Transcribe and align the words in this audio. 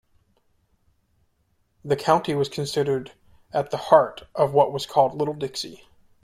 The 1.85 1.95
county 1.95 2.33
was 2.33 2.49
considered 2.49 3.11
at 3.53 3.69
the 3.69 3.77
heart 3.77 4.23
of 4.33 4.51
what 4.51 4.73
was 4.73 4.87
called 4.87 5.13
Little 5.13 5.35
Dixie. 5.35 5.87